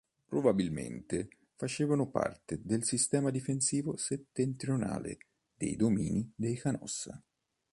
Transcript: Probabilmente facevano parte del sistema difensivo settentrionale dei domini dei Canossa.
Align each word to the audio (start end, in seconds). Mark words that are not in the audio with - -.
Probabilmente 0.25 1.27
facevano 1.53 2.09
parte 2.09 2.59
del 2.63 2.83
sistema 2.83 3.29
difensivo 3.29 3.97
settentrionale 3.97 5.19
dei 5.55 5.75
domini 5.75 6.33
dei 6.35 6.55
Canossa. 6.55 7.21